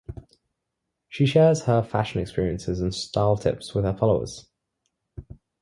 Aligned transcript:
She 1.09 1.27
shares 1.27 1.65
her 1.65 1.83
fashion 1.83 2.21
experiences 2.21 2.81
and 2.81 2.91
style 2.91 3.37
tips 3.37 3.75
with 3.75 3.85
her 3.85 3.93
followers. 3.95 4.49